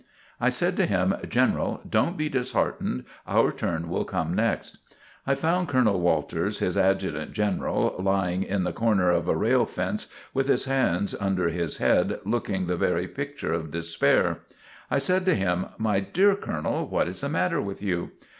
[0.39, 4.79] I said to him: "General, don't be disheartened, our turn will come next."
[5.27, 10.11] I found Colonel Walters, his Adjutant General, lying in the corner of a rail fence,
[10.33, 14.39] with his hands under his head, looking the very picture of despair.
[14.89, 18.09] I said to him; "My dear Colonel, what is the matter with you?"